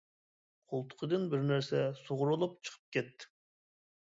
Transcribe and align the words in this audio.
قولتۇقىدىن 0.71 1.27
بىر 1.33 1.43
نەرسە 1.51 1.83
سۇغۇرۇلۇپ 2.01 2.57
چىقىپ 2.65 2.91
كەتتى. 2.99 3.31